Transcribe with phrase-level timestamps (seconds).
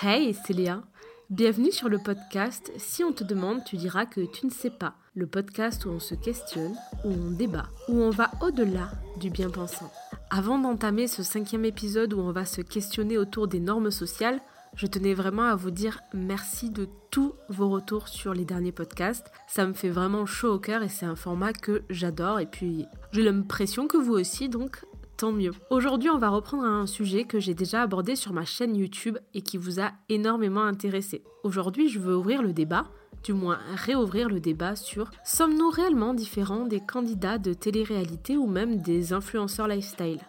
[0.00, 0.84] Hey, c'est Léa.
[1.28, 4.94] Bienvenue sur le podcast Si on te demande, tu diras que tu ne sais pas.
[5.16, 9.90] Le podcast où on se questionne, où on débat, où on va au-delà du bien-pensant.
[10.30, 14.40] Avant d'entamer ce cinquième épisode où on va se questionner autour des normes sociales,
[14.76, 19.32] je tenais vraiment à vous dire merci de tous vos retours sur les derniers podcasts.
[19.48, 22.38] Ça me fait vraiment chaud au cœur et c'est un format que j'adore.
[22.38, 24.84] Et puis, j'ai l'impression que vous aussi, donc
[25.18, 25.50] tant mieux.
[25.68, 29.42] Aujourd'hui, on va reprendre un sujet que j'ai déjà abordé sur ma chaîne YouTube et
[29.42, 31.22] qui vous a énormément intéressé.
[31.42, 32.84] Aujourd'hui, je veux ouvrir le débat,
[33.24, 38.80] du moins réouvrir le débat sur sommes-nous réellement différents des candidats de télé-réalité ou même
[38.80, 40.20] des influenceurs lifestyle?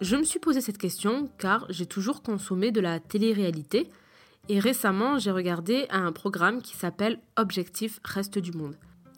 [0.00, 3.90] Je me suis posé cette question car j'ai toujours consommé de la télé-réalité
[4.48, 8.76] et récemment, j'ai regardé un programme qui s'appelle Objectif Reste du Monde.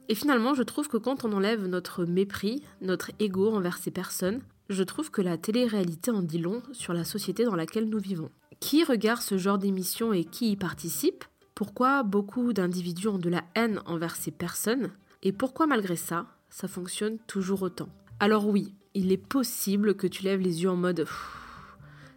[0.09, 4.41] Et finalement, je trouve que quand on enlève notre mépris, notre ego envers ces personnes,
[4.69, 8.31] je trouve que la télé-réalité en dit long sur la société dans laquelle nous vivons.
[8.61, 11.25] Qui regarde ce genre d'émission et qui y participe?
[11.55, 14.91] Pourquoi beaucoup d'individus ont de la haine envers ces personnes?
[15.23, 17.89] Et pourquoi malgré ça, ça fonctionne toujours autant?
[18.21, 21.07] Alors oui, il est possible que tu lèves les yeux en mode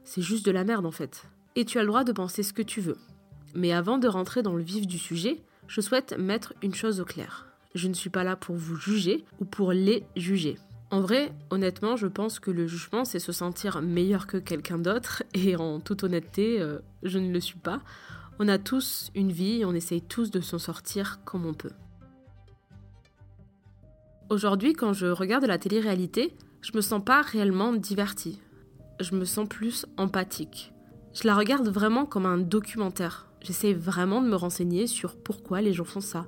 [0.05, 1.27] c'est juste de la merde en fait.
[1.55, 2.97] Et tu as le droit de penser ce que tu veux.
[3.53, 7.05] Mais avant de rentrer dans le vif du sujet, je souhaite mettre une chose au
[7.05, 7.47] clair.
[7.75, 10.57] Je ne suis pas là pour vous juger ou pour les juger.
[10.91, 15.23] En vrai, honnêtement, je pense que le jugement, c'est se sentir meilleur que quelqu'un d'autre,
[15.33, 17.81] et en toute honnêteté, euh, je ne le suis pas.
[18.39, 21.71] On a tous une vie, on essaye tous de s'en sortir comme on peut.
[24.29, 28.39] Aujourd'hui, quand je regarde la télé-réalité, je me sens pas réellement divertie.
[29.01, 30.73] Je me sens plus empathique.
[31.13, 33.27] Je la regarde vraiment comme un documentaire.
[33.41, 36.25] J'essaie vraiment de me renseigner sur pourquoi les gens font ça,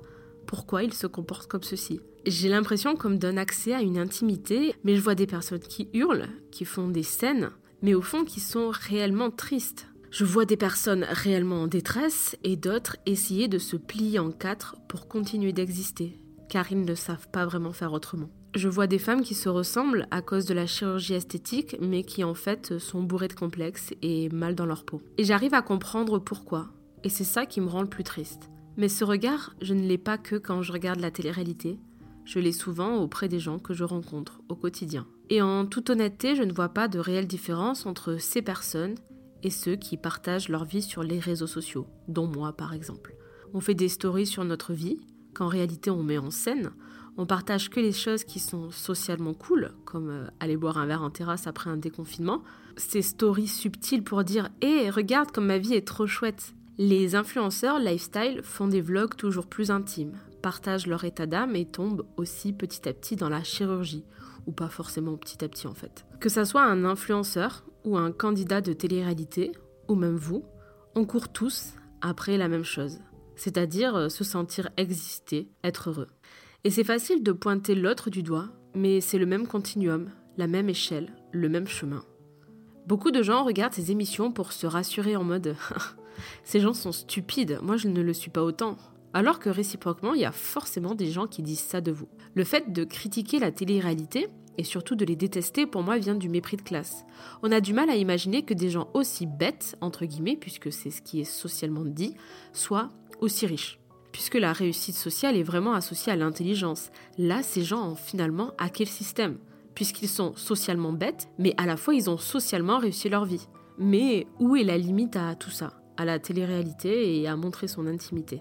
[0.48, 2.00] pourquoi il se comporte comme ceci.
[2.26, 5.88] J'ai l'impression qu'on me donne accès à une intimité, mais je vois des personnes qui
[5.92, 7.50] hurlent, qui font des scènes,
[7.82, 9.88] mais au fond qui sont réellement tristes.
[10.10, 14.76] Je vois des personnes réellement en détresse et d'autres essayer de se plier en quatre
[14.88, 16.18] pour continuer d'exister,
[16.48, 18.30] car ils ne savent pas vraiment faire autrement.
[18.54, 22.24] Je vois des femmes qui se ressemblent à cause de la chirurgie esthétique, mais qui
[22.24, 25.02] en fait sont bourrées de complexes et mal dans leur peau.
[25.18, 26.68] Et j'arrive à comprendre pourquoi,
[27.04, 28.48] et c'est ça qui me rend le plus triste.
[28.78, 31.80] Mais ce regard, je ne l'ai pas que quand je regarde la télé-réalité.
[32.24, 35.04] Je l'ai souvent auprès des gens que je rencontre au quotidien.
[35.30, 38.94] Et en toute honnêteté, je ne vois pas de réelle différence entre ces personnes
[39.42, 43.16] et ceux qui partagent leur vie sur les réseaux sociaux, dont moi par exemple.
[43.52, 45.00] On fait des stories sur notre vie,
[45.34, 46.70] qu'en réalité on met en scène.
[47.16, 51.02] On partage que les choses qui sont socialement cool, comme euh, aller boire un verre
[51.02, 52.44] en terrasse après un déconfinement.
[52.76, 56.54] Ces stories subtiles pour dire Hé, regarde comme ma vie est trop chouette.
[56.80, 62.06] Les influenceurs lifestyle font des vlogs toujours plus intimes, partagent leur état d'âme et tombent
[62.16, 64.04] aussi petit à petit dans la chirurgie,
[64.46, 66.06] ou pas forcément petit à petit en fait.
[66.20, 69.50] Que ça soit un influenceur ou un candidat de télé-réalité,
[69.88, 70.44] ou même vous,
[70.94, 73.00] on court tous après la même chose,
[73.34, 76.08] c'est-à-dire euh, se sentir exister, être heureux.
[76.62, 80.68] Et c'est facile de pointer l'autre du doigt, mais c'est le même continuum, la même
[80.68, 82.04] échelle, le même chemin.
[82.86, 85.56] Beaucoup de gens regardent ces émissions pour se rassurer en mode
[86.44, 88.76] Ces gens sont stupides, moi je ne le suis pas autant.
[89.14, 92.08] Alors que réciproquement, il y a forcément des gens qui disent ça de vous.
[92.34, 96.28] Le fait de critiquer la télé-réalité, et surtout de les détester, pour moi vient du
[96.28, 97.04] mépris de classe.
[97.42, 100.90] On a du mal à imaginer que des gens aussi bêtes, entre guillemets, puisque c'est
[100.90, 102.14] ce qui est socialement dit,
[102.52, 102.88] soient
[103.20, 103.78] aussi riches.
[104.12, 106.90] Puisque la réussite sociale est vraiment associée à l'intelligence.
[107.18, 109.38] Là, ces gens ont finalement hacké le système,
[109.74, 113.46] puisqu'ils sont socialement bêtes, mais à la fois ils ont socialement réussi leur vie.
[113.78, 115.77] Mais où est la limite à tout ça?
[115.98, 118.40] À la télé-réalité et à montrer son intimité.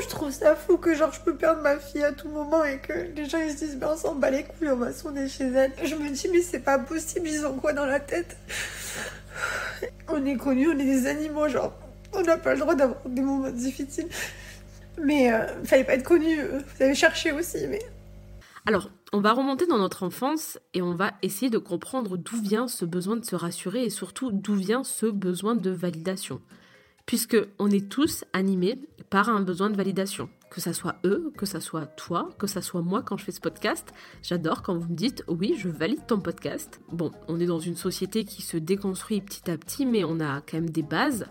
[0.00, 2.78] Je trouve ça fou que genre je peux perdre ma fille à tout moment et
[2.78, 5.28] que les gens ils se disent mais on s'en bat les couilles, on va sonner
[5.28, 5.72] chez elle.
[5.82, 8.36] Je me dis mais c'est pas possible, ils ont quoi dans la tête?
[10.08, 11.72] On est connus, on est des animaux, genre
[12.12, 14.08] on n'a pas le droit d'avoir des moments difficiles.
[15.02, 17.80] Mais euh, fallait pas être connu, euh, vous avez cherché aussi, mais...
[18.66, 22.68] Alors, on va remonter dans notre enfance et on va essayer de comprendre d'où vient
[22.68, 26.40] ce besoin de se rassurer et surtout d'où vient ce besoin de validation
[27.10, 28.78] puisque on est tous animés
[29.10, 30.28] par un besoin de validation.
[30.48, 33.32] Que ça soit eux, que ça soit toi, que ça soit moi quand je fais
[33.32, 33.92] ce podcast.
[34.22, 36.80] J'adore quand vous me dites oui, je valide ton podcast.
[36.92, 40.40] Bon, on est dans une société qui se déconstruit petit à petit, mais on a
[40.40, 41.26] quand même des bases.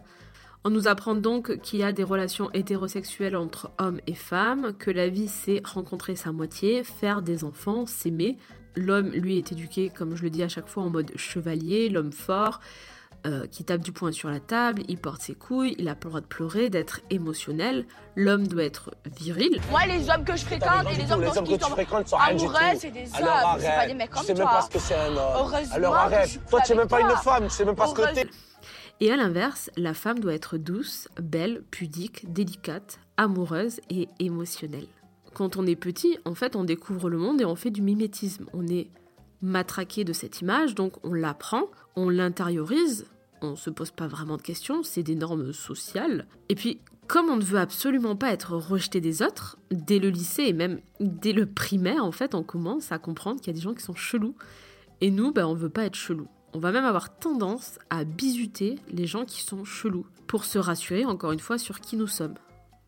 [0.66, 4.92] On nous apprend donc qu'il y a des relations hétérosexuelles entre hommes et femmes, que
[4.92, 8.38] la vie c'est rencontrer sa moitié, faire des enfants, s'aimer.
[8.76, 12.12] L'homme, lui, est éduqué, comme je le dis à chaque fois, en mode chevalier, l'homme
[12.12, 12.60] fort,
[13.26, 16.06] euh, qui tape du poing sur la table, il porte ses couilles, il a pas
[16.06, 17.86] le droit de pleurer, d'être émotionnel.
[18.16, 19.60] L'homme doit être viril.
[19.70, 22.18] Moi, les hommes que je fréquente et les hommes, les hommes que tu fréquentes sont
[22.18, 24.34] amoureux, c'est des hommes, c'est pas des mecs comme toi.
[24.34, 25.54] Tu sais même pas ce que c'est un homme.
[25.72, 26.40] Alors arrête.
[26.50, 28.28] Toi, tu es même pas une femme, tu sais même pas ce que t'es.
[29.02, 34.88] Et à l'inverse, la femme doit être douce, belle, pudique, délicate, amoureuse et émotionnelle.
[35.34, 38.46] Quand on est petit, en fait, on découvre le monde et on fait du mimétisme.
[38.54, 38.90] On est
[39.42, 41.66] matraqué de cette image, donc on l'apprend,
[41.96, 43.06] on l'intériorise,
[43.42, 46.28] on se pose pas vraiment de questions, c'est des normes sociales.
[46.50, 50.44] Et puis, comme on ne veut absolument pas être rejeté des autres, dès le lycée
[50.44, 53.64] et même dès le primaire, en fait, on commence à comprendre qu'il y a des
[53.64, 54.36] gens qui sont chelous.
[55.02, 56.28] Et nous, ben, on veut pas être chelous.
[56.54, 61.06] On va même avoir tendance à bisuter les gens qui sont chelous, pour se rassurer
[61.06, 62.36] encore une fois sur qui nous sommes.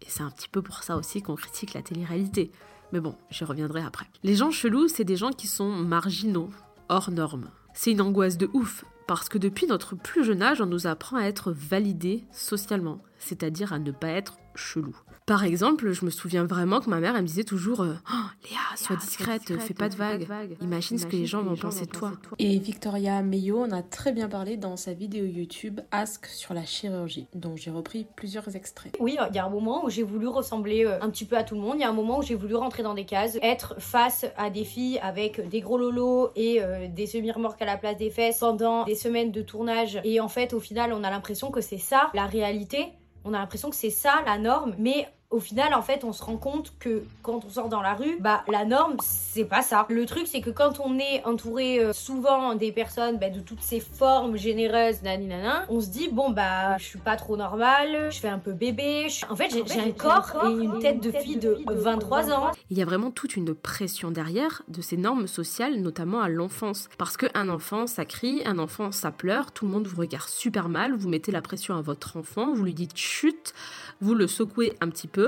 [0.01, 2.51] Et c'est un petit peu pour ça aussi qu'on critique la télé-réalité.
[2.91, 4.07] Mais bon, j'y reviendrai après.
[4.23, 6.49] Les gens chelous, c'est des gens qui sont marginaux,
[6.89, 7.49] hors normes.
[7.73, 11.17] C'est une angoisse de ouf, parce que depuis notre plus jeune âge, on nous apprend
[11.17, 14.95] à être validé socialement, c'est-à-dire à ne pas être chelou.
[15.25, 18.49] Par exemple, je me souviens vraiment que ma mère, elle me disait toujours euh, oh,
[18.49, 20.27] Léa, sois discrète, fais pas de vagues.
[20.61, 22.11] Imagine ce que les gens vont penser de toi.
[22.39, 26.65] Et Victoria Meyo en a très bien parlé dans sa vidéo YouTube Ask sur la
[26.65, 28.93] chirurgie, dont j'ai repris plusieurs extraits.
[28.99, 31.43] Oui, il y a un moment où j'ai voulu ressembler euh, un petit peu à
[31.43, 31.75] tout le monde.
[31.75, 34.49] Il y a un moment où j'ai voulu rentrer dans des cases, être face à
[34.49, 38.39] des filles avec des gros lolos et euh, des semi-remorques à la place des fesses
[38.39, 40.01] pendant des semaines de tournage.
[40.03, 42.87] Et en fait, au final, on a l'impression que c'est ça la réalité.
[43.23, 46.21] On a l'impression que c'est ça la norme, mais au final, en fait, on se
[46.23, 49.85] rend compte que quand on sort dans la rue, bah la norme, c'est pas ça.
[49.89, 53.61] Le truc, c'est que quand on est entouré euh, souvent des personnes bah, de toutes
[53.61, 58.19] ces formes généreuses, naninana, on se dit bon bah je suis pas trop normale, je
[58.19, 59.07] fais un peu bébé.
[59.29, 62.51] En fait, j'ai un corps et une tête de fille de 23 ans.
[62.69, 66.89] Il y a vraiment toute une pression derrière de ces normes sociales, notamment à l'enfance,
[66.97, 70.67] parce qu'un enfant ça crie, un enfant ça pleure, tout le monde vous regarde super
[70.67, 73.53] mal, vous mettez la pression à votre enfant, vous lui dites chut,
[74.01, 75.20] vous le secouez un petit peu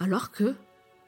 [0.00, 0.54] alors que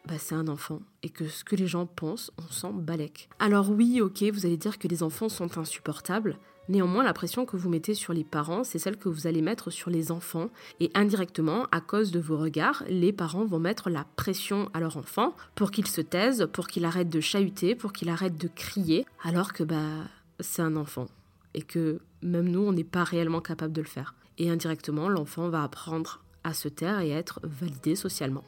[0.07, 3.29] bah, c'est un enfant et que ce que les gens pensent, on s'en balèque.
[3.39, 6.39] Alors oui, ok, vous allez dire que les enfants sont insupportables.
[6.69, 9.71] Néanmoins, la pression que vous mettez sur les parents, c'est celle que vous allez mettre
[9.71, 10.51] sur les enfants.
[10.79, 14.97] Et indirectement, à cause de vos regards, les parents vont mettre la pression à leur
[14.97, 19.05] enfant pour qu'il se taise, pour qu'il arrête de chahuter, pour qu'il arrête de crier,
[19.25, 20.05] alors que bah
[20.39, 21.07] c'est un enfant.
[21.55, 24.15] Et que même nous, on n'est pas réellement capable de le faire.
[24.39, 28.45] Et indirectement, l'enfant va apprendre à se taire et être validé socialement.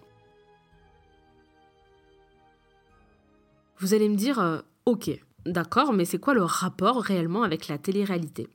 [3.79, 5.11] Vous allez me dire, euh, ok,
[5.45, 8.49] d'accord, mais c'est quoi le rapport réellement avec la télé-réalité?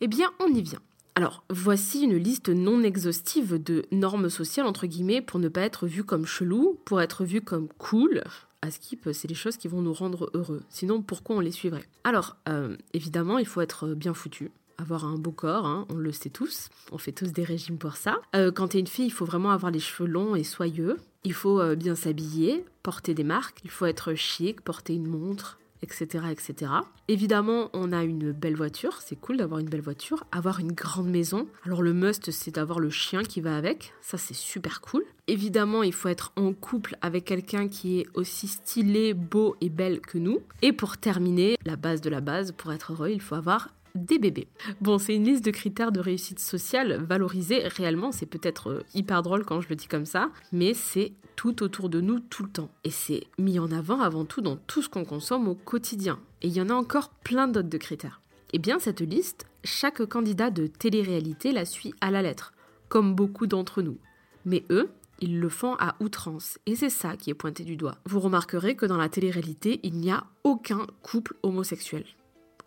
[0.00, 0.80] Eh bien, on y vient.
[1.16, 5.88] Alors, voici une liste non exhaustive de normes sociales, entre guillemets, pour ne pas être
[5.88, 8.22] vu comme chelou, pour être vu comme cool.
[8.62, 10.62] À skip, c'est les choses qui vont nous rendre heureux.
[10.68, 11.88] Sinon, pourquoi on les suivrait?
[12.04, 16.12] Alors, euh, évidemment, il faut être bien foutu avoir un beau corps, hein, on le
[16.12, 18.16] sait tous, on fait tous des régimes pour ça.
[18.34, 20.96] Euh, quand t'es une fille, il faut vraiment avoir les cheveux longs et soyeux.
[21.24, 25.58] Il faut euh, bien s'habiller, porter des marques, il faut être chic, porter une montre,
[25.82, 26.72] etc., etc.
[27.08, 30.24] Évidemment, on a une belle voiture, c'est cool d'avoir une belle voiture.
[30.32, 34.18] Avoir une grande maison, alors le must, c'est d'avoir le chien qui va avec, ça
[34.18, 35.04] c'est super cool.
[35.26, 40.00] Évidemment, il faut être en couple avec quelqu'un qui est aussi stylé, beau et belle
[40.00, 40.40] que nous.
[40.62, 44.18] Et pour terminer, la base de la base, pour être heureux, il faut avoir des
[44.18, 44.48] bébés.
[44.80, 49.22] Bon, c'est une liste de critères de réussite sociale valorisés réellement, c'est peut-être euh, hyper
[49.22, 52.50] drôle quand je le dis comme ça, mais c'est tout autour de nous tout le
[52.50, 52.70] temps.
[52.84, 56.18] Et c'est mis en avant avant tout dans tout ce qu'on consomme au quotidien.
[56.42, 58.20] Et il y en a encore plein d'autres de critères.
[58.52, 62.52] Eh bien, cette liste, chaque candidat de télé-réalité la suit à la lettre,
[62.88, 63.98] comme beaucoup d'entre nous.
[64.44, 64.88] Mais eux,
[65.20, 67.96] ils le font à outrance, et c'est ça qui est pointé du doigt.
[68.04, 72.04] Vous remarquerez que dans la télé-réalité, il n'y a aucun couple homosexuel.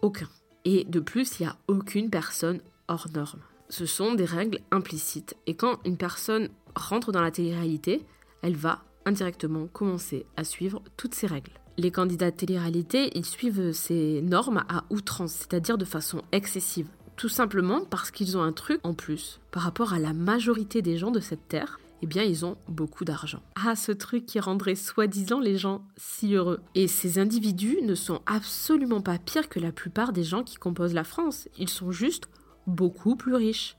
[0.01, 0.27] Aucun.
[0.65, 3.39] Et de plus, il n'y a aucune personne hors norme.
[3.69, 5.35] Ce sont des règles implicites.
[5.47, 8.05] Et quand une personne rentre dans la télé-réalité,
[8.41, 11.51] elle va indirectement commencer à suivre toutes ces règles.
[11.77, 16.87] Les candidats de télé-réalité, ils suivent ces normes à outrance, c'est-à-dire de façon excessive.
[17.15, 20.97] Tout simplement parce qu'ils ont un truc en plus par rapport à la majorité des
[20.97, 23.41] gens de cette terre, eh bien ils ont beaucoup d'argent.
[23.55, 26.61] Ah, ce truc qui rendrait soi-disant les gens si heureux.
[26.75, 30.93] Et ces individus ne sont absolument pas pires que la plupart des gens qui composent
[30.93, 31.47] la France.
[31.57, 32.27] Ils sont juste
[32.67, 33.77] beaucoup plus riches.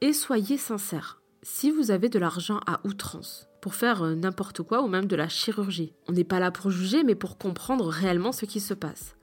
[0.00, 4.82] Et soyez sincères, si vous avez de l'argent à outrance, pour faire euh, n'importe quoi
[4.82, 8.32] ou même de la chirurgie, on n'est pas là pour juger mais pour comprendre réellement
[8.32, 9.16] ce qui se passe.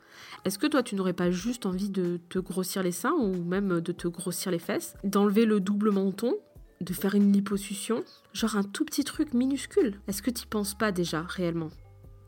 [0.45, 3.81] Est-ce que toi, tu n'aurais pas juste envie de te grossir les seins ou même
[3.81, 6.35] de te grossir les fesses, d'enlever le double menton,
[6.81, 9.99] de faire une liposuction, genre un tout petit truc minuscule?
[10.07, 11.69] Est-ce que tu penses pas déjà réellement?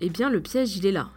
[0.01, 1.09] Eh bien, le piège, il est là.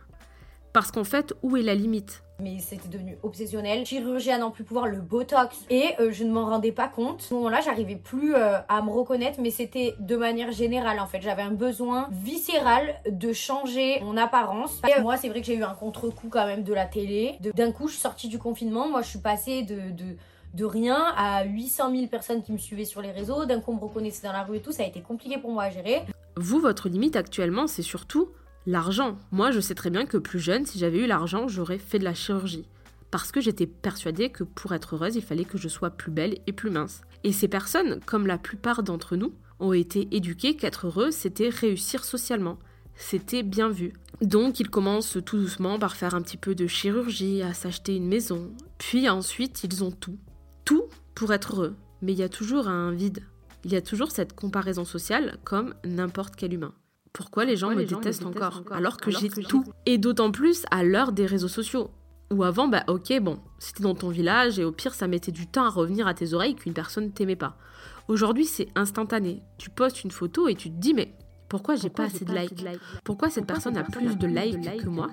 [0.72, 2.22] Parce qu'en fait, où est la limite?
[2.40, 3.86] Mais c'était devenu obsessionnel.
[3.86, 7.20] Chirurgie à n'en plus pouvoir, le botox, et euh, je ne m'en rendais pas compte.
[7.20, 11.06] À ce moment-là, j'arrivais plus euh, à me reconnaître, mais c'était de manière générale en
[11.06, 11.20] fait.
[11.22, 14.80] J'avais un besoin viscéral de changer mon apparence.
[14.84, 17.38] Euh, moi, c'est vrai que j'ai eu un contre-coup quand même de la télé.
[17.54, 18.88] D'un coup, je suis sortie du confinement.
[18.88, 20.16] Moi, je suis passée de, de
[20.54, 23.74] de rien à 800 000 personnes qui me suivaient sur les réseaux, d'un coup on
[23.74, 26.02] me reconnaissait dans la rue et tout, ça a été compliqué pour moi à gérer.
[26.36, 28.30] Vous, votre limite actuellement, c'est surtout
[28.66, 29.18] l'argent.
[29.30, 32.04] Moi, je sais très bien que plus jeune, si j'avais eu l'argent, j'aurais fait de
[32.04, 32.66] la chirurgie.
[33.10, 36.38] Parce que j'étais persuadée que pour être heureuse, il fallait que je sois plus belle
[36.46, 37.02] et plus mince.
[37.24, 42.04] Et ces personnes, comme la plupart d'entre nous, ont été éduquées qu'être heureux, c'était réussir
[42.04, 42.58] socialement.
[42.94, 43.92] C'était bien vu.
[44.20, 48.08] Donc ils commencent tout doucement par faire un petit peu de chirurgie, à s'acheter une
[48.08, 48.52] maison.
[48.78, 50.18] Puis ensuite, ils ont tout.
[50.64, 51.76] Tout pour être heureux.
[52.02, 53.22] Mais il y a toujours un vide.
[53.64, 56.74] Il y a toujours cette comparaison sociale comme n'importe quel humain
[57.16, 59.64] pourquoi les gens, me, détestent encore, alors que j'ai tout.
[59.86, 61.90] Et d'autant plus à l'heure des réseaux sociaux.
[62.30, 65.46] Ou avant, bah ok, bon, c'était dans ton village et au pire, ça mettait du
[65.46, 67.56] temps à revenir à tes oreilles qu'une personne t'aimait pas.
[68.08, 69.42] Aujourd'hui, c'est instantané.
[69.56, 71.14] Tu postes une photo et tu te dis, mais
[71.48, 72.66] pourquoi j'ai pas assez de likes
[73.02, 75.08] Pourquoi cette personne a plus de likes que moi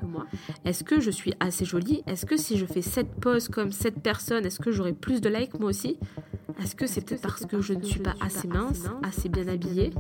[0.65, 4.01] Est-ce que je suis assez jolie Est-ce que si je fais cette pose comme cette
[4.01, 5.97] personne, est-ce que j'aurai plus de likes moi aussi
[6.63, 9.91] Est-ce que c'est peut-être parce que je ne suis pas assez mince, assez bien habillée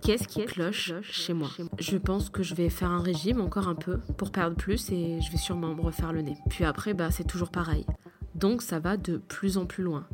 [0.00, 1.48] Qu'est-ce qui cloche chez moi?
[1.78, 5.20] Je pense que je vais faire un régime encore un peu pour perdre plus et
[5.20, 6.38] je vais sûrement me refaire le nez.
[6.48, 7.84] Puis après, bah, c'est toujours pareil.
[8.34, 10.06] Donc ça va de plus en plus loin.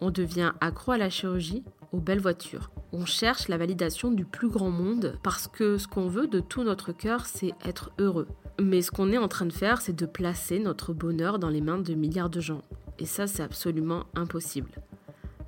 [0.00, 2.70] On devient accro à la chirurgie, aux belles voitures.
[2.92, 6.62] On cherche la validation du plus grand monde parce que ce qu'on veut de tout
[6.62, 8.28] notre cœur, c'est être heureux.
[8.60, 11.60] Mais ce qu'on est en train de faire, c'est de placer notre bonheur dans les
[11.60, 12.62] mains de milliards de gens.
[13.00, 14.70] Et ça, c'est absolument impossible.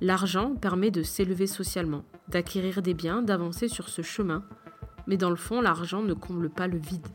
[0.01, 4.43] L'argent permet de s'élever socialement, d'acquérir des biens, d'avancer sur ce chemin.
[5.07, 7.07] Mais dans le fond, l'argent ne comble pas le vide.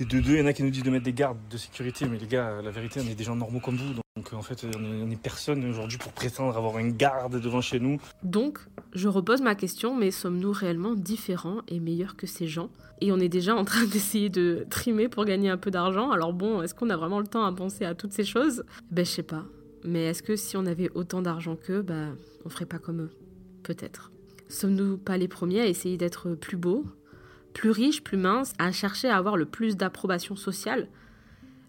[0.00, 1.56] Et de deux, il y en a qui nous disent de mettre des gardes de
[1.56, 4.42] sécurité, mais les gars, la vérité, on est des gens normaux comme vous, donc en
[4.42, 8.00] fait, on n'est personne aujourd'hui pour prétendre avoir une garde devant chez nous.
[8.22, 8.58] Donc,
[8.94, 12.70] je repose ma question, mais sommes-nous réellement différents et meilleurs que ces gens?
[13.00, 16.10] Et on est déjà en train d'essayer de trimer pour gagner un peu d'argent.
[16.10, 18.64] Alors bon, est-ce qu'on a vraiment le temps à penser à toutes ces choses?
[18.90, 19.44] Ben je sais pas.
[19.84, 23.10] Mais est-ce que si on avait autant d'argent qu'eux, ben on ferait pas comme eux?
[23.62, 24.12] Peut-être.
[24.48, 26.84] Sommes-nous pas les premiers à essayer d'être plus beaux,
[27.54, 30.88] plus riches, plus minces, à chercher à avoir le plus d'approbation sociale?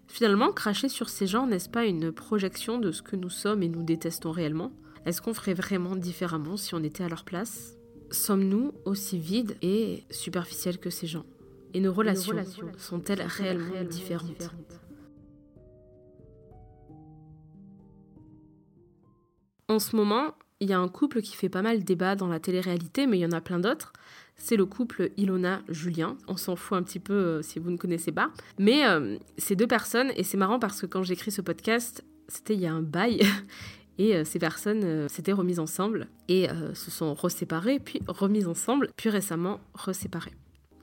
[0.06, 3.68] Finalement, cracher sur ces gens, n'est-ce pas une projection de ce que nous sommes et
[3.68, 4.72] nous détestons réellement?
[5.06, 7.76] Est-ce qu'on ferait vraiment différemment si on était à leur place?
[8.10, 11.24] Sommes-nous aussi vides et superficiels que ces gens?
[11.72, 12.36] Et nos relations,
[12.78, 14.50] sont-elles réellement, différentes?
[19.68, 22.40] En ce moment, il y a un couple qui fait pas mal débat dans la
[22.40, 23.92] télé-réalité, mais il y en a plein d'autres.
[24.36, 26.16] C'est le couple Ilona-Julien.
[26.26, 28.30] On s'en fout un petit peu euh, si vous ne connaissez pas.
[28.58, 32.54] Mais euh, ces deux personnes, et c'est marrant parce que quand j'écris ce podcast, c'était
[32.54, 33.20] il y a un bail.
[33.96, 39.08] Et euh, ces personnes s'étaient remises ensemble et se sont reséparées, puis remises ensemble, puis
[39.08, 40.32] récemment reséparées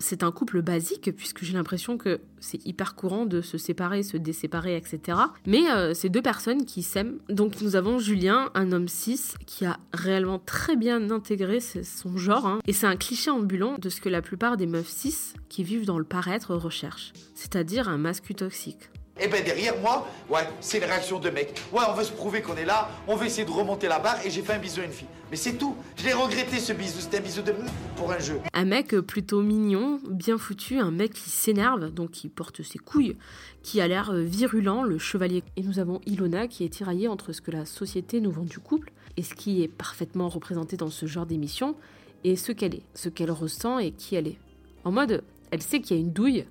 [0.02, 4.18] c'est un couple basique, puisque j'ai l'impression que c'est hyper courant de se séparer, se
[4.18, 5.18] déséparer, etc.
[5.46, 7.20] Mais euh, c'est deux personnes qui s'aiment.
[7.30, 12.46] Donc nous avons Julien, un homme cis, qui a réellement très bien intégré son genre.
[12.46, 12.60] Hein.
[12.68, 15.86] Et c'est un cliché ambulant de ce que la plupart des meufs cis qui vivent
[15.86, 18.90] dans le paraître recherchent, c'est-à-dire un masque toxique.
[19.22, 21.54] Et eh ben derrière moi, ouais, c'est une réaction de mec.
[21.72, 24.26] Ouais, on veut se prouver qu'on est là, on veut essayer de remonter la barre
[24.26, 25.08] et j'ai fait un bisou à une fille.
[25.30, 25.76] Mais c'est tout.
[25.96, 27.54] Je l'ai regretté ce bisou, c'était un bisou de
[27.98, 28.40] pour un jeu.
[28.52, 33.16] Un mec plutôt mignon, bien foutu, un mec qui s'énerve, donc qui porte ses couilles,
[33.62, 35.44] qui a l'air virulent, le chevalier.
[35.56, 38.58] Et nous avons Ilona qui est tiraillée entre ce que la société nous vend du
[38.58, 41.76] couple et ce qui est parfaitement représenté dans ce genre d'émission
[42.24, 44.40] et ce qu'elle est, ce qu'elle ressent et qui elle est.
[44.84, 46.48] En mode, elle sait qu'il y a une douille,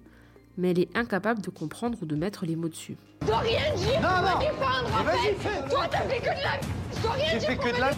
[0.60, 2.96] mais elle est incapable de comprendre ou de mettre les mots dessus.
[3.22, 4.38] Je dois rien dire non, non.
[4.38, 5.68] défendre en fait.
[5.68, 6.60] Toi t'as fait que de la...
[6.94, 7.90] Je dois rien dire fait que de la...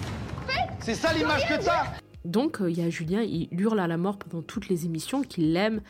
[0.81, 1.85] C'est ça l'image que t'as
[2.25, 5.23] donc euh, il y a Julien, il hurle à la mort pendant toutes les émissions
[5.23, 5.81] qu'il l'aime,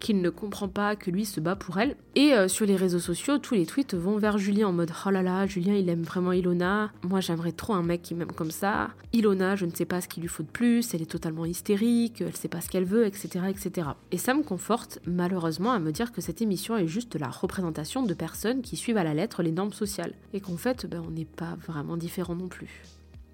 [0.00, 1.96] qu'il ne comprend pas, que lui se bat pour elle.
[2.14, 5.10] Et euh, sur les réseaux sociaux, tous les tweets vont vers Julien en mode oh
[5.10, 6.90] là là, Julien il aime vraiment Ilona.
[7.02, 8.90] Moi j'aimerais trop un mec qui m'aime comme ça.
[9.12, 12.20] Ilona, je ne sais pas ce qu'il lui faut de plus, elle est totalement hystérique,
[12.20, 13.88] elle sait pas ce qu'elle veut, etc., etc.
[14.10, 18.02] Et ça me conforte malheureusement à me dire que cette émission est juste la représentation
[18.02, 21.10] de personnes qui suivent à la lettre les normes sociales et qu'en fait ben, on
[21.10, 22.82] n'est pas vraiment différents non plus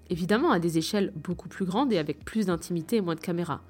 [0.09, 3.61] évidemment à des échelles beaucoup plus grandes et avec plus d'intimité et moins de caméras.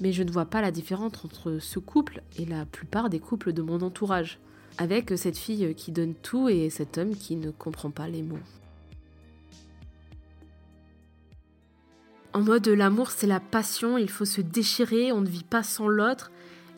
[0.00, 3.52] Mais je ne vois pas la différence entre ce couple et la plupart des couples
[3.52, 4.38] de mon entourage,
[4.78, 8.38] avec cette fille qui donne tout et cet homme qui ne comprend pas les mots.
[12.32, 15.88] En mode l'amour c'est la passion, il faut se déchirer, on ne vit pas sans
[15.88, 16.30] l'autre.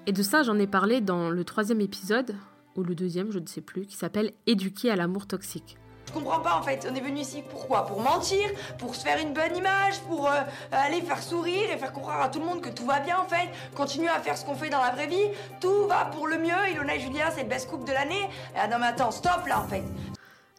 [0.06, 2.34] Et de ça j'en ai parlé dans le troisième épisode,
[2.74, 5.76] ou le deuxième, je ne sais plus, qui s'appelle Éduquer à l'amour toxique.
[6.06, 7.86] Je comprends pas en fait, on est venu ici pourquoi?
[7.86, 10.40] Pour mentir, pour se faire une bonne image, pour euh,
[10.70, 13.26] aller faire sourire et faire croire à tout le monde que tout va bien en
[13.26, 15.28] fait, continuer à faire ce qu'on fait dans la vraie vie,
[15.60, 18.28] tout va pour le mieux, Ilona et Julien c'est le best couple de l'année.
[18.56, 19.82] Ah non mais attends, stop là en fait.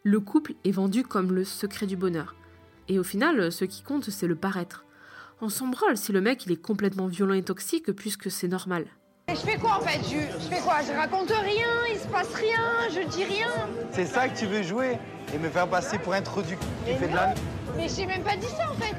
[0.03, 2.35] Le couple est vendu comme le secret du bonheur.
[2.89, 4.85] Et au final, ce qui compte, c'est le paraître.
[5.39, 8.85] On s'en branle si le mec il est complètement violent et toxique puisque c'est normal.
[9.29, 9.99] Et je fais quoi en fait?
[10.03, 10.81] Je, je fais quoi?
[10.81, 13.47] Je raconte rien, il se passe rien, je dis rien.
[13.91, 14.97] C'est ça que tu veux jouer?
[15.33, 17.33] Et me faire passer pour introduit qui fait de la...
[17.75, 18.95] Mais j'ai même pas dit ça en fait.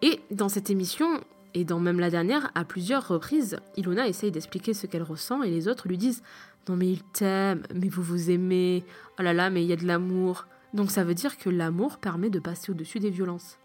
[0.00, 1.20] Et dans cette émission,
[1.52, 5.50] et dans même la dernière, à plusieurs reprises, Ilona essaye d'expliquer ce qu'elle ressent et
[5.50, 6.22] les autres lui disent
[6.68, 8.82] Non mais il t'aime, mais vous vous aimez,
[9.18, 10.46] oh là là, mais il y a de l'amour.
[10.72, 13.58] Donc ça veut dire que l'amour permet de passer au-dessus des violences.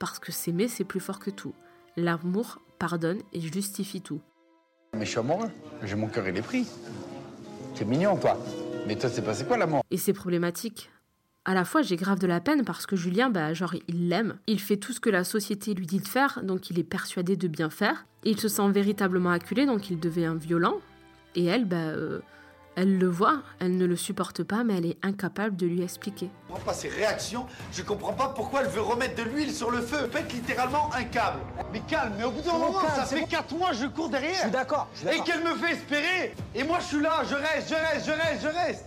[0.00, 1.54] Parce que s'aimer, c'est plus fort que tout.
[1.96, 4.20] L'amour pardonne et justifie tout.
[4.94, 5.50] Mais je suis amoureux.
[5.84, 6.66] J'ai mon cœur, il est pris.
[7.76, 8.36] T'es mignon, toi.
[8.88, 9.84] Mais toi, c'est passé quoi l'amour?
[9.90, 10.90] Et c'est problématique.
[11.44, 14.36] À la fois, j'ai grave de la peine parce que Julien, bah, genre, il l'aime.
[14.46, 17.36] Il fait tout ce que la société lui dit de faire, donc il est persuadé
[17.36, 18.06] de bien faire.
[18.24, 20.76] Et il se sent véritablement acculé, donc il devient violent.
[21.34, 22.20] Et elle, bah, euh,
[22.76, 26.28] elle le voit, elle ne le supporte pas, mais elle est incapable de lui expliquer.
[26.48, 29.70] Je comprends pas ses réactions, je comprends pas pourquoi elle veut remettre de l'huile sur
[29.70, 30.06] le feu.
[30.08, 31.38] Pète littéralement un câble.
[31.72, 34.34] Mais calme, mais au bout d'un moment, ça fait 4 mois, je cours derrière.
[34.34, 34.88] Je suis d'accord.
[35.10, 36.34] Et qu'elle me fait espérer.
[36.54, 38.84] Et moi, je suis là, je reste, je reste, je reste, je reste.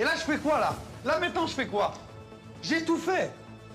[0.00, 0.74] Et là, je fais quoi, là?
[1.04, 1.92] Là, maintenant, je fais quoi?
[2.62, 3.30] J'ai tout fait.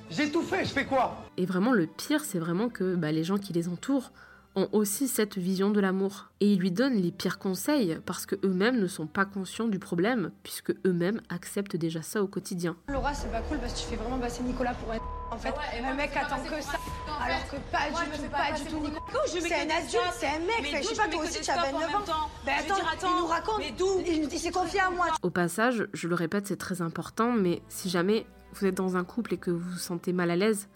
[0.10, 1.24] J'ai tout fait, je fais quoi?
[1.38, 4.12] Et vraiment, le pire, c'est vraiment que bah, les gens qui les entourent
[4.56, 6.32] ont aussi cette vision de l'amour.
[6.40, 9.78] Et ils lui donnent les pires conseils parce que eux-mêmes ne sont pas conscients du
[9.78, 12.76] problème, puisque eux-mêmes acceptent déjà ça au quotidien.
[12.88, 14.98] Laura, c'est pas cool parce que tu fais vraiment passer Nicolas pour un.
[15.36, 16.78] En fait, le mec attend que ça.
[17.22, 18.84] Alors que pas du tout, pas du tout.
[19.42, 20.82] C'est un adulte, c'est un mec.
[20.82, 22.30] Je sais pas, toi aussi, tu as 29 ans.
[22.46, 23.62] Ben attends, il nous raconte.
[24.08, 25.08] Il, il s'est confié à moi?
[25.24, 29.04] Au passage, je le répète, c'est très important, mais si jamais vous êtes dans un
[29.04, 30.70] couple et que vous vous sentez mal à l'aise,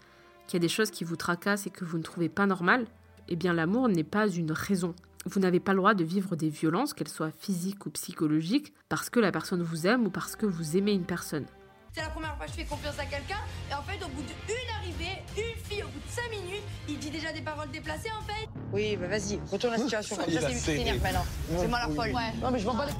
[0.46, 2.86] qu'il y a des choses qui vous tracassent et que vous ne trouvez pas normales,
[3.28, 4.94] eh bien l'amour n'est pas une raison.
[5.26, 9.08] Vous n'avez pas le droit de vivre des violences, qu'elles soient physiques ou psychologiques, parce
[9.10, 11.46] que la personne vous aime ou parce que vous aimez une personne.
[11.92, 14.22] C'est la première fois que je fais confiance à quelqu'un et en fait au bout
[14.22, 18.10] d'une arrivée, une fille au bout de 5 minutes, il dit déjà des paroles déplacées
[18.12, 18.48] en fait.
[18.72, 20.16] Oui, bah vas-y, retourne la situation.
[20.16, 21.24] Comme ça, c'est lui qui s'énerve maintenant.
[21.58, 22.12] C'est moi la folle.
[22.40, 22.92] Non, mais je m'en bats les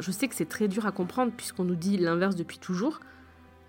[0.00, 3.00] Je sais que c'est très dur à comprendre puisqu'on nous dit l'inverse depuis toujours,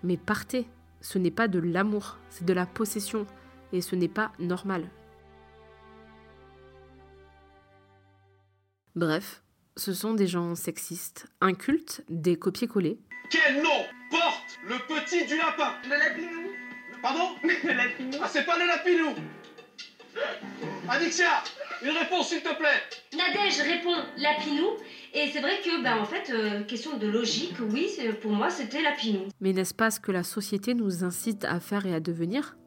[0.02, 0.66] mais partez.
[1.02, 3.26] Ce n'est pas de l'amour, c'est de la possession.
[3.74, 4.88] Et ce n'est pas normal.
[8.94, 9.42] Bref,
[9.76, 13.00] ce sont des gens sexistes, incultes, des copier-coller.
[13.32, 16.50] Quel nom porte le petit du lapin Le lapinou.
[17.00, 18.18] Pardon Le lapinou.
[18.22, 19.14] Ah, c'est pas le lapinou
[20.86, 21.42] Adixia,
[21.82, 22.82] une réponse s'il te plaît
[23.16, 24.66] Nadège répond Lapinou.
[25.14, 27.88] Et c'est vrai que, bah, en fait, euh, question de logique, oui,
[28.20, 29.22] pour moi, c'était Lapinou.
[29.40, 32.58] Mais n'est-ce pas ce que la société nous incite à faire et à devenir?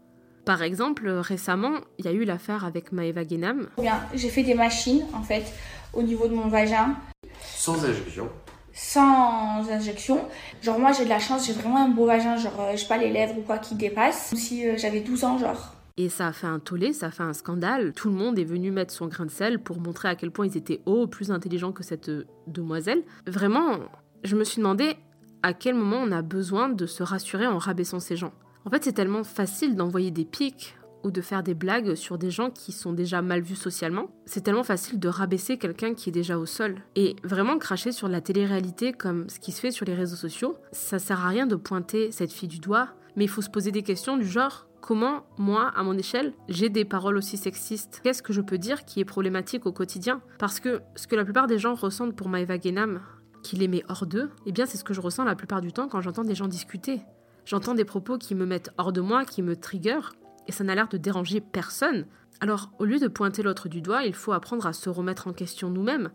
[0.45, 3.69] Par exemple, récemment, il y a eu l'affaire avec Maeva Genam.
[3.80, 5.45] Bien, j'ai fait des machines en fait
[5.93, 6.95] au niveau de mon vagin
[7.39, 8.32] Sans injection.
[8.75, 10.27] Sans injection.
[10.61, 12.97] Genre moi j'ai de la chance, j'ai vraiment un beau vagin, genre euh, j'ai pas
[12.97, 14.35] les lèvres ou quoi qui dépassent.
[14.35, 15.73] Si euh, j'avais 12 ans genre.
[15.97, 17.93] Et ça a fait un tollé, ça a fait un scandale.
[17.93, 20.45] Tout le monde est venu mettre son grain de sel pour montrer à quel point
[20.45, 23.01] ils étaient oh, plus intelligents que cette euh, demoiselle.
[23.25, 23.79] Vraiment,
[24.25, 24.97] je me suis demandé
[25.41, 28.33] à quel moment on a besoin de se rassurer en rabaissant ces gens.
[28.65, 32.31] En fait, c'est tellement facile d'envoyer des pics ou de faire des blagues sur des
[32.31, 34.09] gens qui sont déjà mal vus socialement.
[34.25, 36.77] C'est tellement facile de rabaisser quelqu'un qui est déjà au sol.
[36.95, 40.57] Et vraiment cracher sur la télé-réalité comme ce qui se fait sur les réseaux sociaux,
[40.71, 43.71] ça sert à rien de pointer cette fille du doigt, mais il faut se poser
[43.71, 48.01] des questions du genre comment, moi, à mon échelle, j'ai des paroles aussi sexistes?
[48.03, 50.21] Qu'est-ce que je peux dire qui est problématique au quotidien?
[50.39, 53.01] Parce que ce que la plupart des gens ressentent pour Maeva Genam,
[53.43, 55.71] qui les met hors d'eux, eh bien c'est ce que je ressens la plupart du
[55.71, 57.01] temps quand j'entends des gens discuter.
[57.45, 60.13] J'entends des propos qui me mettent hors de moi, qui me triggerent,
[60.47, 62.05] et ça n'a l'air de déranger personne.
[62.41, 65.34] Alors, au lieu de pointer l'autre du doigt, il faut apprendre à se remettre en
[65.34, 66.12] question nous-mêmes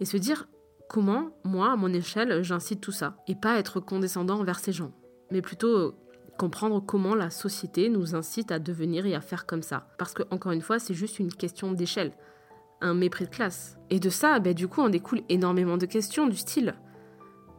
[0.00, 0.48] et se dire
[0.88, 4.92] comment, moi, à mon échelle, j'incite tout ça, et pas être condescendant envers ces gens,
[5.30, 5.94] mais plutôt
[6.38, 9.88] comprendre comment la société nous incite à devenir et à faire comme ça.
[9.98, 12.12] Parce que, encore une fois, c'est juste une question d'échelle,
[12.80, 13.78] un mépris de classe.
[13.90, 16.74] Et de ça, ben, du coup, en découle énormément de questions du style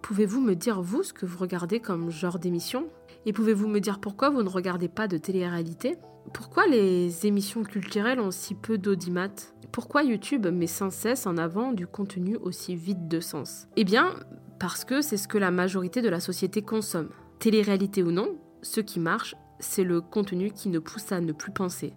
[0.03, 2.87] Pouvez-vous me dire, vous, ce que vous regardez comme genre d'émission?
[3.27, 5.97] Et pouvez-vous me dire pourquoi vous ne regardez pas de télé-réalité?
[6.33, 9.51] Pourquoi les émissions culturelles ont si peu d'audimat?
[9.73, 13.67] Pourquoi YouTube met sans cesse en avant du contenu aussi vide de sens?
[13.75, 14.15] Eh bien,
[14.61, 17.09] parce que c'est ce que la majorité de la société consomme.
[17.39, 21.51] Télé-réalité ou non, ce qui marche, c'est le contenu qui nous pousse à ne plus
[21.51, 21.93] penser.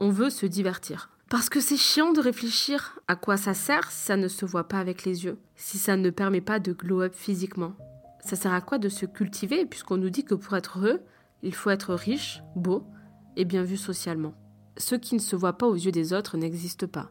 [0.00, 1.10] On veut se divertir.
[1.30, 4.66] Parce que c'est chiant de réfléchir à quoi ça sert si ça ne se voit
[4.66, 7.74] pas avec les yeux, si ça ne permet pas de glow up physiquement.
[8.22, 11.00] Ça sert à quoi de se cultiver puisqu'on nous dit que pour être heureux,
[11.42, 12.86] il faut être riche, beau
[13.36, 14.34] et bien vu socialement.
[14.78, 17.10] Ce qui ne se voit pas aux yeux des autres n'existe pas.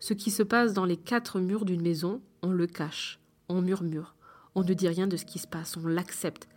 [0.00, 4.14] Ce qui se passe dans les quatre murs d'une maison, on le cache, on murmure,
[4.54, 6.48] on ne dit rien de ce qui se passe, on l'accepte.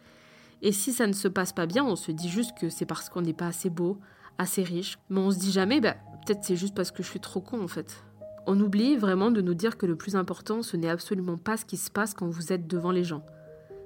[0.61, 3.09] Et si ça ne se passe pas bien, on se dit juste que c'est parce
[3.09, 3.99] qu'on n'est pas assez beau,
[4.37, 7.19] assez riche, mais on se dit jamais, bah, peut-être c'est juste parce que je suis
[7.19, 8.03] trop con en fait.
[8.47, 11.65] On oublie vraiment de nous dire que le plus important, ce n'est absolument pas ce
[11.65, 13.23] qui se passe quand vous êtes devant les gens.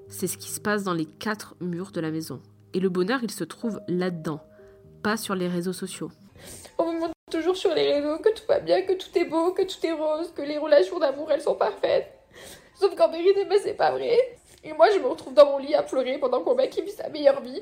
[0.08, 2.42] C'est ce qui se passe dans les quatre murs de la maison.
[2.74, 4.42] Et le bonheur, il se trouve là-dedans,
[5.02, 6.12] pas sur les réseaux sociaux.
[6.78, 9.52] On me montre toujours sur les réseaux que tout va bien, que tout est beau,
[9.52, 12.12] que tout est rose, que les relations d'amour, elles sont parfaites.
[12.80, 14.38] Sauf qu'en vérité, mais c'est pas vrai.
[14.64, 17.10] Et moi, je me retrouve dans mon lit à pleurer pendant qu'on mec vit sa
[17.10, 17.62] meilleure vie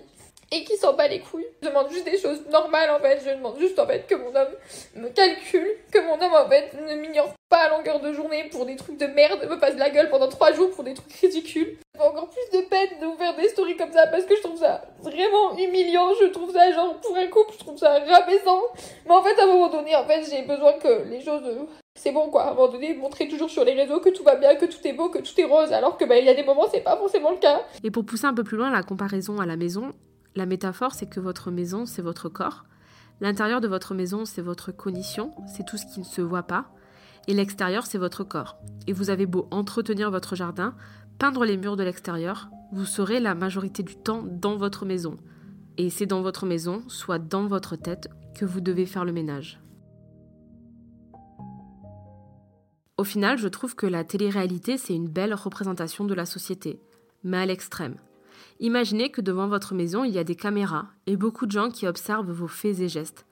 [0.54, 1.48] et qui s'en bat les couilles.
[1.62, 3.22] Je demande juste des choses normales en fait.
[3.26, 4.56] Je demande juste en fait que mon homme
[4.96, 8.66] me calcule, que mon homme en fait ne m'ignore pas à longueur de journée pour
[8.66, 11.78] des trucs de merde, me passe la gueule pendant trois jours pour des trucs ridicules.
[11.96, 14.42] J'ai encore plus de peine de vous faire des stories comme ça parce que je
[14.42, 16.14] trouve ça vraiment humiliant.
[16.22, 18.62] Je trouve ça genre pour un couple, je trouve ça rabaissant.
[19.06, 21.44] Mais en fait, à un moment donné, en fait, j'ai besoin que les choses
[21.96, 24.36] c'est bon quoi, à un moment donné, montrer toujours sur les réseaux que tout va
[24.36, 26.34] bien, que tout est beau, que tout est rose, alors que bah, il y a
[26.34, 27.62] des moments c'est pas forcément le cas.
[27.84, 29.94] Et pour pousser un peu plus loin la comparaison à la maison,
[30.36, 32.66] la métaphore, c'est que votre maison, c'est votre corps.
[33.22, 36.72] L'intérieur de votre maison, c'est votre cognition, c'est tout ce qui ne se voit pas.
[37.28, 38.58] Et l'extérieur, c'est votre corps.
[38.88, 40.76] Et vous avez beau entretenir votre jardin,
[41.20, 45.18] peindre les murs de l'extérieur, vous serez la majorité du temps dans votre maison.
[45.78, 49.60] Et c'est dans votre maison, soit dans votre tête, que vous devez faire le ménage.
[52.98, 56.80] Au final, je trouve que la télé-réalité, c'est une belle représentation de la société,
[57.24, 57.96] mais à l'extrême.
[58.60, 61.88] Imaginez que devant votre maison, il y a des caméras et beaucoup de gens qui
[61.88, 63.26] observent vos faits et gestes.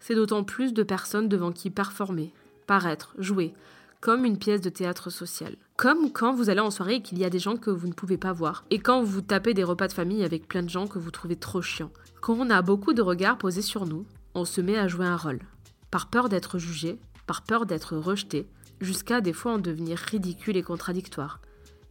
[0.00, 2.32] C'est d'autant plus de personnes devant qui performer,
[2.66, 3.54] paraître, jouer,
[4.00, 5.56] comme une pièce de théâtre social.
[5.76, 7.92] Comme quand vous allez en soirée et qu'il y a des gens que vous ne
[7.92, 8.64] pouvez pas voir.
[8.70, 11.36] Et quand vous tapez des repas de famille avec plein de gens que vous trouvez
[11.36, 11.90] trop chiants.
[12.20, 15.16] Quand on a beaucoup de regards posés sur nous, on se met à jouer un
[15.16, 15.40] rôle.
[15.90, 18.46] Par peur d'être jugé, par peur d'être rejeté,
[18.80, 21.40] jusqu'à des fois en devenir ridicule et contradictoire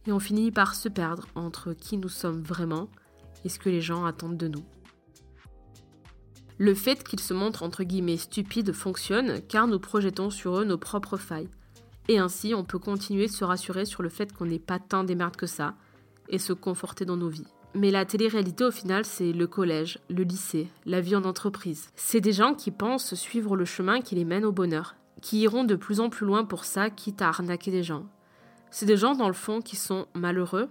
[0.06, 2.88] et on finit par se perdre entre qui nous sommes vraiment
[3.44, 4.64] et ce que les gens attendent de nous.
[6.58, 10.78] Le fait qu'ils se montrent entre guillemets stupides fonctionne car nous projetons sur eux nos
[10.78, 11.50] propres failles.
[12.08, 15.04] Et ainsi, on peut continuer de se rassurer sur le fait qu'on n'est pas tant
[15.04, 15.74] des merdes que ça
[16.28, 17.46] et se conforter dans nos vies.
[17.74, 21.90] Mais la télé-réalité, au final, c'est le collège, le lycée, la vie en entreprise.
[21.94, 25.64] C'est des gens qui pensent suivre le chemin qui les mène au bonheur, qui iront
[25.64, 28.06] de plus en plus loin pour ça, quitte à arnaquer des gens,
[28.70, 30.68] c'est des gens dans le fond qui sont malheureux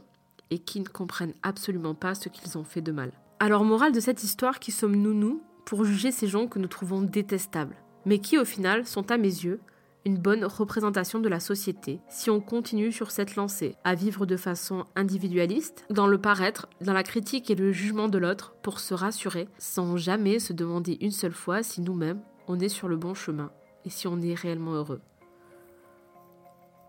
[0.52, 3.12] et qui ne comprennent absolument pas ce qu'ils ont fait de mal.
[3.40, 7.02] Alors morale de cette histoire, qui sommes-nous nous pour juger ces gens que nous trouvons
[7.02, 9.60] détestables, mais qui au final sont à mes yeux
[10.06, 14.38] une bonne représentation de la société si on continue sur cette lancée, à vivre de
[14.38, 18.94] façon individualiste, dans le paraître, dans la critique et le jugement de l'autre, pour se
[18.94, 23.16] rassurer, sans jamais se demander une seule fois si nous-mêmes on est sur le bon
[23.16, 23.52] chemin
[23.84, 25.02] et si on est réellement heureux.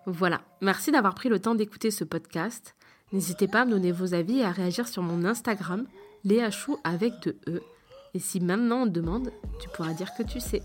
[0.07, 2.77] Voilà, merci d'avoir pris le temps d'écouter ce podcast.
[3.13, 5.85] N'hésitez pas à me donner vos avis et à réagir sur mon Instagram,
[6.23, 7.61] Léa Chou avec de E.
[8.15, 10.63] Et si maintenant on demande, tu pourras dire que tu sais.